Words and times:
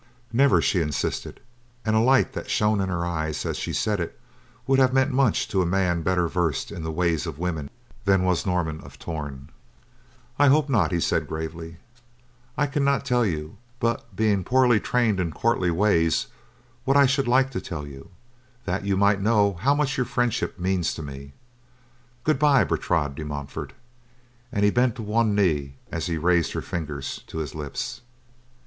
"Never," 0.33 0.63
she 0.63 0.81
insisted, 0.81 1.41
and 1.85 1.95
a 1.95 1.99
light 1.99 2.33
that 2.33 2.49
shone 2.49 2.81
in 2.81 2.89
her 2.89 3.05
eyes 3.05 3.45
as 3.45 3.55
she 3.55 3.71
said 3.71 3.99
it 3.99 4.19
would 4.65 4.79
have 4.79 4.95
meant 4.95 5.11
much 5.11 5.47
to 5.49 5.61
a 5.61 5.65
man 5.67 6.01
better 6.01 6.27
versed 6.27 6.71
in 6.71 6.81
the 6.81 6.89
ways 6.91 7.27
of 7.27 7.37
women 7.37 7.69
than 8.05 8.23
was 8.23 8.43
Norman 8.43 8.81
of 8.81 8.97
Torn. 8.97 9.49
"I 10.39 10.47
hope 10.47 10.69
not," 10.69 10.91
he 10.91 10.99
said 10.99 11.27
gravely. 11.27 11.77
"I 12.57 12.65
cannot 12.65 13.05
tell 13.05 13.23
you, 13.23 13.57
being 14.15 14.41
but 14.41 14.45
poorly 14.49 14.79
trained 14.79 15.19
in 15.19 15.31
courtly 15.33 15.69
ways, 15.69 16.25
what 16.83 16.97
I 16.97 17.05
should 17.05 17.27
like 17.27 17.51
to 17.51 17.61
tell 17.61 17.85
you, 17.85 18.09
that 18.65 18.83
you 18.83 18.97
might 18.97 19.21
know 19.21 19.53
how 19.53 19.75
much 19.75 19.97
your 19.97 20.07
friendship 20.07 20.57
means 20.57 20.95
to 20.95 21.03
me. 21.03 21.33
Goodbye, 22.23 22.63
Bertrade 22.63 23.13
de 23.13 23.23
Montfort," 23.23 23.73
and 24.51 24.65
he 24.65 24.71
bent 24.71 24.95
to 24.95 25.03
one 25.03 25.35
knee, 25.35 25.75
as 25.91 26.07
he 26.07 26.17
raised 26.17 26.53
her 26.53 26.61
fingers 26.63 27.21
to 27.27 27.37
his 27.37 27.53
lips. 27.53 28.01